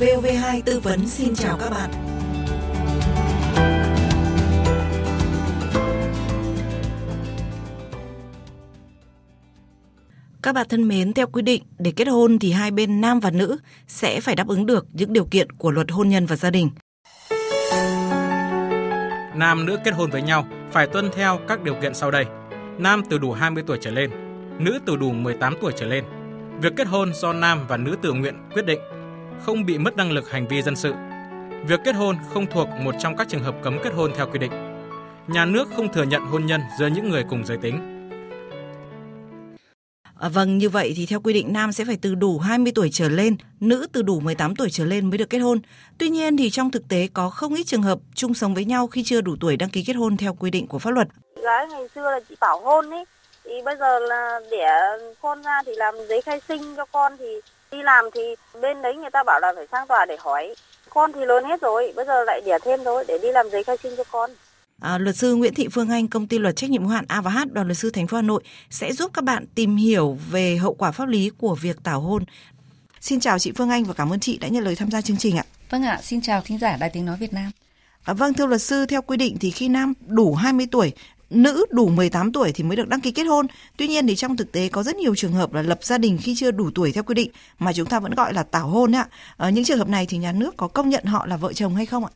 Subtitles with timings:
[0.00, 1.90] Vv2 tư vấn xin chào các bạn.
[10.42, 13.30] Các bạn thân mến, theo quy định, để kết hôn thì hai bên nam và
[13.30, 16.50] nữ sẽ phải đáp ứng được những điều kiện của luật hôn nhân và gia
[16.50, 16.70] đình.
[19.36, 22.24] Nam nữ kết hôn với nhau phải tuân theo các điều kiện sau đây.
[22.78, 24.10] Nam từ đủ 20 tuổi trở lên,
[24.58, 26.04] nữ từ đủ 18 tuổi trở lên.
[26.62, 28.80] Việc kết hôn do nam và nữ tự nguyện quyết định,
[29.40, 30.94] không bị mất năng lực hành vi dân sự.
[31.68, 34.38] Việc kết hôn không thuộc một trong các trường hợp cấm kết hôn theo quy
[34.38, 34.52] định.
[35.28, 37.98] Nhà nước không thừa nhận hôn nhân giữa những người cùng giới tính
[40.18, 42.88] À, vâng, như vậy thì theo quy định nam sẽ phải từ đủ 20 tuổi
[42.92, 45.58] trở lên, nữ từ đủ 18 tuổi trở lên mới được kết hôn.
[45.98, 48.86] Tuy nhiên thì trong thực tế có không ít trường hợp chung sống với nhau
[48.86, 51.08] khi chưa đủ tuổi đăng ký kết hôn theo quy định của pháp luật.
[51.42, 53.04] Gái ngày xưa là chị bảo hôn ấy,
[53.48, 54.64] thì bây giờ là để
[55.22, 57.26] con ra thì làm giấy khai sinh cho con thì
[57.72, 58.20] đi làm thì
[58.60, 60.54] bên đấy người ta bảo là phải sang tòa để hỏi.
[60.90, 63.64] Con thì lớn hết rồi, bây giờ lại đẻ thêm thôi để đi làm giấy
[63.64, 64.30] khai sinh cho con.
[64.80, 67.20] À, luật sư Nguyễn Thị Phương Anh, công ty luật trách nhiệm hữu hạn A
[67.20, 70.18] và H, đoàn luật sư thành phố Hà Nội sẽ giúp các bạn tìm hiểu
[70.30, 72.24] về hậu quả pháp lý của việc tảo hôn.
[73.00, 75.16] Xin chào chị Phương Anh và cảm ơn chị đã nhận lời tham gia chương
[75.16, 75.44] trình ạ.
[75.70, 77.50] Vâng ạ, xin chào thính giả Đài Tiếng Nói Việt Nam.
[78.04, 80.92] À, vâng, thưa luật sư, theo quy định thì khi nam đủ 20 tuổi,
[81.30, 83.46] nữ đủ 18 tuổi thì mới được đăng ký kết hôn.
[83.76, 86.18] Tuy nhiên thì trong thực tế có rất nhiều trường hợp là lập gia đình
[86.22, 88.94] khi chưa đủ tuổi theo quy định mà chúng ta vẫn gọi là tảo hôn
[88.94, 89.08] ạ.
[89.36, 91.52] Ở ờ, những trường hợp này thì nhà nước có công nhận họ là vợ
[91.52, 92.10] chồng hay không ạ?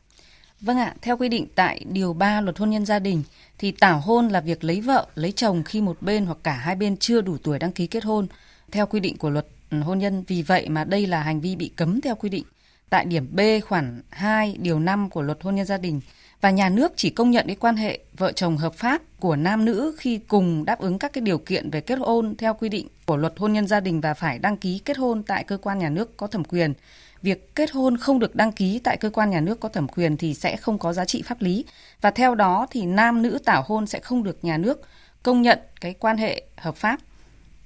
[0.61, 3.23] Vâng ạ, theo quy định tại Điều 3 Luật Hôn nhân gia đình
[3.57, 6.75] thì tảo hôn là việc lấy vợ, lấy chồng khi một bên hoặc cả hai
[6.75, 8.27] bên chưa đủ tuổi đăng ký kết hôn
[8.71, 9.47] theo quy định của luật
[9.83, 10.23] hôn nhân.
[10.27, 12.43] Vì vậy mà đây là hành vi bị cấm theo quy định
[12.89, 16.01] tại điểm B khoản 2 điều 5 của luật hôn nhân gia đình
[16.43, 19.65] và nhà nước chỉ công nhận cái quan hệ vợ chồng hợp pháp của nam
[19.65, 22.87] nữ khi cùng đáp ứng các cái điều kiện về kết hôn theo quy định
[23.05, 25.79] của luật hôn nhân gia đình và phải đăng ký kết hôn tại cơ quan
[25.79, 26.73] nhà nước có thẩm quyền.
[27.21, 30.17] Việc kết hôn không được đăng ký tại cơ quan nhà nước có thẩm quyền
[30.17, 31.65] thì sẽ không có giá trị pháp lý.
[32.01, 34.81] Và theo đó thì nam nữ tảo hôn sẽ không được nhà nước
[35.23, 36.99] công nhận cái quan hệ hợp pháp.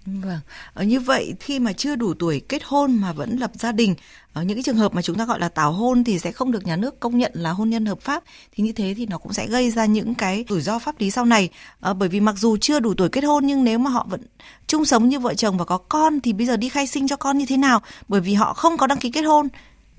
[0.08, 0.40] Vâng,
[0.74, 3.96] ở như vậy khi mà chưa đủ tuổi kết hôn mà vẫn lập gia đình,
[4.34, 6.52] ở những cái trường hợp mà chúng ta gọi là tảo hôn thì sẽ không
[6.52, 9.18] được nhà nước công nhận là hôn nhân hợp pháp thì như thế thì nó
[9.18, 11.50] cũng sẽ gây ra những cái rủi ro pháp lý sau này.
[11.80, 14.22] À, bởi vì mặc dù chưa đủ tuổi kết hôn nhưng nếu mà họ vẫn
[14.68, 17.16] chung sống như vợ chồng và có con thì bây giờ đi khai sinh cho
[17.16, 17.82] con như thế nào?
[18.08, 19.48] Bởi vì họ không có đăng ký kết hôn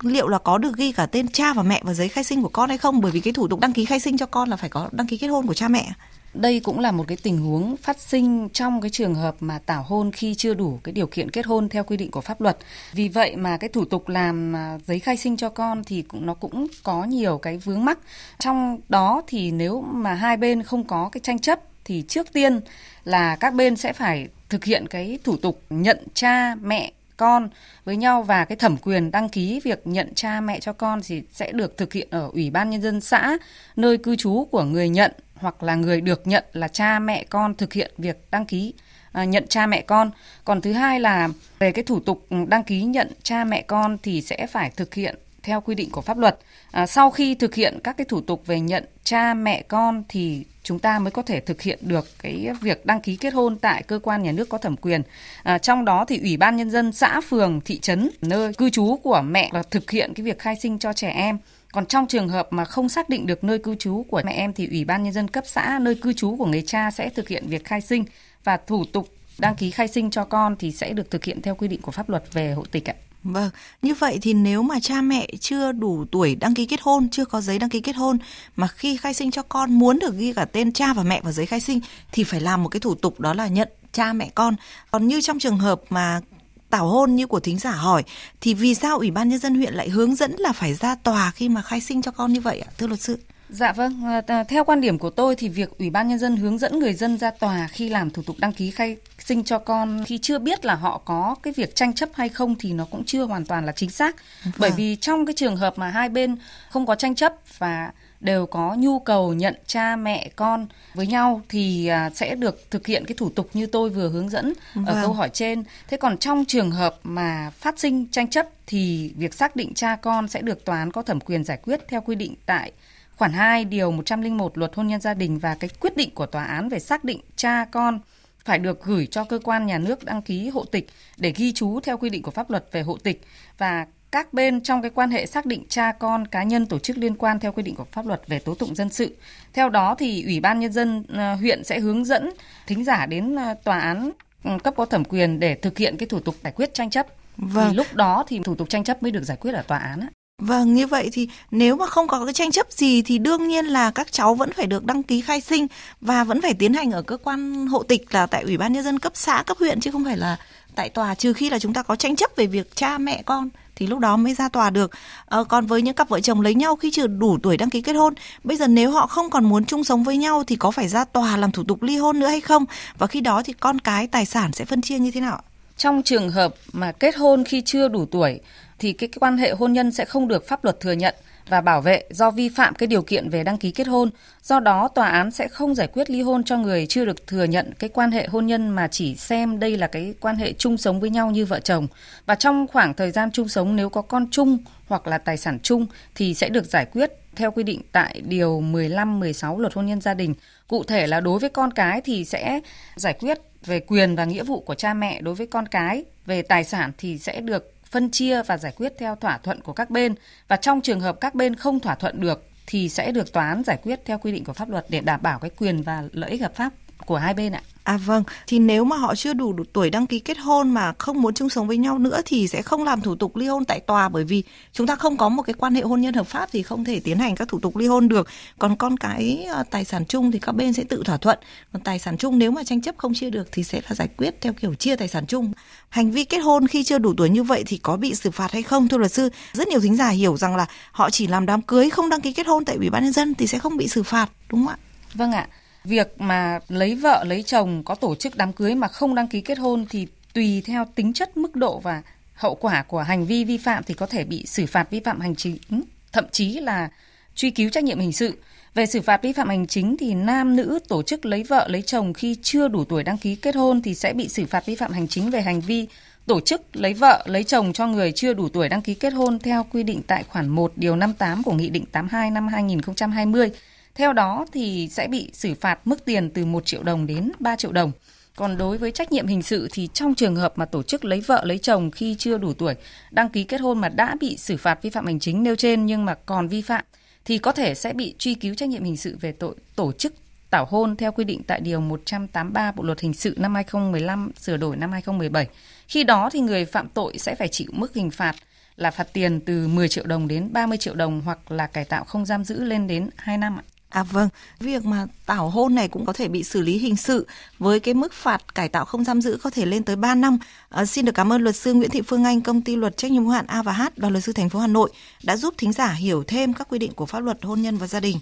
[0.01, 2.49] liệu là có được ghi cả tên cha và mẹ vào giấy khai sinh của
[2.49, 4.55] con hay không bởi vì cái thủ tục đăng ký khai sinh cho con là
[4.55, 5.91] phải có đăng ký kết hôn của cha mẹ
[6.33, 9.83] đây cũng là một cái tình huống phát sinh trong cái trường hợp mà tảo
[9.83, 12.57] hôn khi chưa đủ cái điều kiện kết hôn theo quy định của pháp luật.
[12.93, 16.25] Vì vậy mà cái thủ tục làm à, giấy khai sinh cho con thì cũng,
[16.25, 17.99] nó cũng có nhiều cái vướng mắc.
[18.39, 22.59] Trong đó thì nếu mà hai bên không có cái tranh chấp thì trước tiên
[23.03, 27.49] là các bên sẽ phải thực hiện cái thủ tục nhận cha mẹ con
[27.85, 31.23] với nhau và cái thẩm quyền đăng ký việc nhận cha mẹ cho con thì
[31.33, 33.37] sẽ được thực hiện ở ủy ban nhân dân xã,
[33.75, 37.55] nơi cư trú của người nhận hoặc là người được nhận là cha mẹ con
[37.55, 38.73] thực hiện việc đăng ký
[39.11, 40.11] à, nhận cha mẹ con.
[40.45, 41.29] Còn thứ hai là
[41.59, 44.93] về cái thủ tục ừ, đăng ký nhận cha mẹ con thì sẽ phải thực
[44.93, 46.39] hiện theo quy định của pháp luật.
[46.71, 50.45] À, sau khi thực hiện các cái thủ tục về nhận cha mẹ con thì
[50.63, 53.83] chúng ta mới có thể thực hiện được cái việc đăng ký kết hôn tại
[53.83, 55.01] cơ quan nhà nước có thẩm quyền.
[55.43, 58.99] À, trong đó thì ủy ban nhân dân xã, phường, thị trấn nơi cư trú
[59.03, 61.37] của mẹ là thực hiện cái việc khai sinh cho trẻ em.
[61.71, 64.53] Còn trong trường hợp mà không xác định được nơi cư trú của mẹ em
[64.53, 67.27] thì Ủy ban Nhân dân cấp xã nơi cư trú của người cha sẽ thực
[67.27, 68.05] hiện việc khai sinh
[68.43, 69.07] và thủ tục
[69.39, 71.91] đăng ký khai sinh cho con thì sẽ được thực hiện theo quy định của
[71.91, 72.93] pháp luật về hộ tịch ạ.
[73.23, 73.49] Vâng,
[73.81, 77.25] như vậy thì nếu mà cha mẹ chưa đủ tuổi đăng ký kết hôn, chưa
[77.25, 78.17] có giấy đăng ký kết hôn
[78.55, 81.31] mà khi khai sinh cho con muốn được ghi cả tên cha và mẹ vào
[81.31, 81.79] giấy khai sinh
[82.11, 84.55] thì phải làm một cái thủ tục đó là nhận cha mẹ con.
[84.91, 86.21] Còn như trong trường hợp mà
[86.69, 88.03] tảo hôn như của thính giả hỏi,
[88.41, 91.31] thì vì sao ủy ban nhân dân huyện lại hướng dẫn là phải ra tòa
[91.31, 93.17] khi mà khai sinh cho con như vậy ạ, thưa luật sư?
[93.49, 96.57] Dạ vâng, à, theo quan điểm của tôi thì việc Ủy ban Nhân dân hướng
[96.57, 100.03] dẫn người dân ra tòa khi làm thủ tục đăng ký khai sinh cho con
[100.05, 103.03] khi chưa biết là họ có cái việc tranh chấp hay không thì nó cũng
[103.05, 104.15] chưa hoàn toàn là chính xác.
[104.43, 104.53] Vâng.
[104.57, 106.35] Bởi vì trong cái trường hợp mà hai bên
[106.69, 111.41] không có tranh chấp và đều có nhu cầu nhận cha mẹ con với nhau
[111.49, 114.85] thì à, sẽ được thực hiện cái thủ tục như tôi vừa hướng dẫn vâng.
[114.85, 115.63] ở câu hỏi trên.
[115.87, 119.95] Thế còn trong trường hợp mà phát sinh tranh chấp thì việc xác định cha
[119.95, 122.71] con sẽ được tòa án có thẩm quyền giải quyết theo quy định tại
[123.19, 126.43] khoản 2 điều 101 luật hôn nhân gia đình và cái quyết định của tòa
[126.43, 127.99] án về xác định cha con
[128.45, 131.79] phải được gửi cho cơ quan nhà nước đăng ký hộ tịch để ghi chú
[131.79, 133.21] theo quy định của pháp luật về hộ tịch
[133.57, 136.97] và các bên trong cái quan hệ xác định cha con cá nhân tổ chức
[136.97, 139.15] liên quan theo quy định của pháp luật về tố tụng dân sự.
[139.53, 142.29] Theo đó thì Ủy ban nhân dân ờ, huyện sẽ hướng dẫn
[142.67, 144.11] thính giả đến ờ, tòa án
[144.43, 147.07] ừ, cấp có thẩm quyền để thực hiện cái thủ tục giải quyết tranh chấp.
[147.37, 147.69] Vâng.
[147.69, 149.99] Thì lúc đó thì thủ tục tranh chấp mới được giải quyết ở tòa án.
[149.99, 150.07] Á.
[150.39, 153.65] Vâng, như vậy thì nếu mà không có cái tranh chấp gì thì đương nhiên
[153.65, 155.67] là các cháu vẫn phải được đăng ký khai sinh
[156.01, 158.83] và vẫn phải tiến hành ở cơ quan hộ tịch là tại Ủy ban nhân
[158.83, 160.37] dân cấp xã, cấp huyện chứ không phải là
[160.75, 163.49] tại tòa trừ khi là chúng ta có tranh chấp về việc cha mẹ con
[163.75, 164.91] thì lúc đó mới ra tòa được.
[165.25, 167.81] À, còn với những cặp vợ chồng lấy nhau khi chưa đủ tuổi đăng ký
[167.81, 168.13] kết hôn,
[168.43, 171.05] bây giờ nếu họ không còn muốn chung sống với nhau thì có phải ra
[171.05, 172.65] tòa làm thủ tục ly hôn nữa hay không?
[172.97, 175.41] Và khi đó thì con cái tài sản sẽ phân chia như thế nào?
[175.77, 178.39] Trong trường hợp mà kết hôn khi chưa đủ tuổi
[178.79, 181.15] thì cái quan hệ hôn nhân sẽ không được pháp luật thừa nhận
[181.49, 184.09] và bảo vệ do vi phạm cái điều kiện về đăng ký kết hôn.
[184.43, 187.43] Do đó, tòa án sẽ không giải quyết ly hôn cho người chưa được thừa
[187.43, 190.77] nhận cái quan hệ hôn nhân mà chỉ xem đây là cái quan hệ chung
[190.77, 191.87] sống với nhau như vợ chồng.
[192.25, 195.59] Và trong khoảng thời gian chung sống nếu có con chung hoặc là tài sản
[195.63, 195.85] chung
[196.15, 200.01] thì sẽ được giải quyết theo quy định tại điều 15 16 Luật hôn nhân
[200.01, 200.33] gia đình.
[200.67, 202.59] Cụ thể là đối với con cái thì sẽ
[202.95, 206.41] giải quyết về quyền và nghĩa vụ của cha mẹ đối với con cái, về
[206.41, 209.89] tài sản thì sẽ được phân chia và giải quyết theo thỏa thuận của các
[209.89, 210.15] bên
[210.47, 213.63] và trong trường hợp các bên không thỏa thuận được, thì sẽ được tòa án
[213.63, 216.29] giải quyết theo quy định của pháp luật để đảm bảo cái quyền và lợi
[216.31, 216.73] ích hợp pháp
[217.05, 217.61] của hai bên ạ.
[217.89, 220.93] À vâng, thì nếu mà họ chưa đủ, đủ tuổi đăng ký kết hôn mà
[220.97, 223.65] không muốn chung sống với nhau nữa thì sẽ không làm thủ tục ly hôn
[223.65, 224.43] tại tòa bởi vì
[224.73, 226.99] chúng ta không có một cái quan hệ hôn nhân hợp pháp thì không thể
[226.99, 228.27] tiến hành các thủ tục ly hôn được.
[228.59, 231.39] Còn con cái ờ, tài sản chung thì các bên sẽ tự thỏa thuận.
[231.73, 234.07] Còn tài sản chung nếu mà tranh chấp không chia được thì sẽ là giải
[234.17, 235.51] quyết theo kiểu chia tài sản chung.
[235.89, 238.51] Hành vi kết hôn khi chưa đủ tuổi như vậy thì có bị xử phạt
[238.51, 239.29] hay không thưa luật sư?
[239.53, 242.33] Rất nhiều thính giả hiểu rằng là họ chỉ làm đám cưới không đăng ký
[242.33, 244.75] kết hôn tại Ủy ban nhân dân thì sẽ không bị xử phạt đúng không
[244.75, 244.77] ạ?
[245.13, 245.47] Vâng ạ
[245.89, 249.41] việc mà lấy vợ, lấy chồng, có tổ chức đám cưới mà không đăng ký
[249.41, 252.01] kết hôn thì tùy theo tính chất, mức độ và
[252.33, 255.19] hậu quả của hành vi vi phạm thì có thể bị xử phạt vi phạm
[255.19, 255.57] hành chính.
[255.71, 255.77] Ừ,
[256.11, 256.89] thậm chí là
[257.35, 258.37] truy cứu trách nhiệm hình sự.
[258.73, 261.81] Về xử phạt vi phạm hành chính thì nam nữ tổ chức lấy vợ, lấy
[261.81, 264.75] chồng khi chưa đủ tuổi đăng ký kết hôn thì sẽ bị xử phạt vi
[264.75, 265.87] phạm hành chính về hành vi
[266.25, 269.39] tổ chức lấy vợ, lấy chồng cho người chưa đủ tuổi đăng ký kết hôn
[269.39, 273.51] theo quy định tại khoản 1 điều 58 của Nghị định 82 năm 2020
[273.95, 277.55] theo đó thì sẽ bị xử phạt mức tiền từ 1 triệu đồng đến 3
[277.55, 277.91] triệu đồng.
[278.35, 281.21] Còn đối với trách nhiệm hình sự thì trong trường hợp mà tổ chức lấy
[281.21, 282.75] vợ lấy chồng khi chưa đủ tuổi,
[283.11, 285.85] đăng ký kết hôn mà đã bị xử phạt vi phạm hành chính nêu trên
[285.85, 286.85] nhưng mà còn vi phạm
[287.25, 290.13] thì có thể sẽ bị truy cứu trách nhiệm hình sự về tội tổ chức
[290.49, 294.57] tảo hôn theo quy định tại điều 183 Bộ luật hình sự năm 2015 sửa
[294.57, 295.47] đổi năm 2017.
[295.87, 298.35] Khi đó thì người phạm tội sẽ phải chịu mức hình phạt
[298.75, 302.03] là phạt tiền từ 10 triệu đồng đến 30 triệu đồng hoặc là cải tạo
[302.03, 303.63] không giam giữ lên đến 2 năm ạ.
[303.89, 307.27] À vâng, việc mà tảo hôn này cũng có thể bị xử lý hình sự
[307.59, 310.37] với cái mức phạt cải tạo không giam giữ có thể lên tới 3 năm.
[310.69, 313.11] À, xin được cảm ơn luật sư Nguyễn Thị Phương Anh, công ty luật trách
[313.11, 314.91] nhiệm hữu hạn A và H, đoàn luật sư thành phố Hà Nội
[315.23, 317.87] đã giúp thính giả hiểu thêm các quy định của pháp luật hôn nhân và
[317.87, 318.19] gia đình.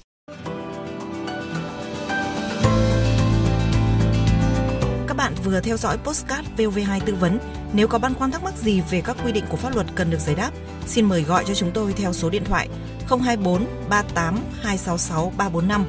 [5.07, 7.39] Các bạn vừa theo dõi postcard VOV2 tư vấn.
[7.73, 10.09] Nếu có băn khoăn thắc mắc gì về các quy định của pháp luật cần
[10.09, 10.51] được giải đáp,
[10.87, 12.69] xin mời gọi cho chúng tôi theo số điện thoại
[13.09, 15.85] 024 38 266 345.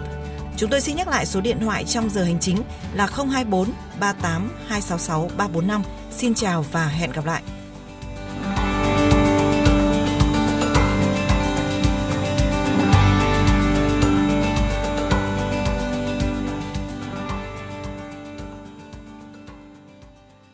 [0.57, 2.63] Chúng tôi xin nhắc lại số điện thoại trong giờ hành chính
[2.95, 3.69] là 024
[4.01, 5.83] 38 266 345.
[6.11, 7.38] Xin chào và hẹn gặp lại.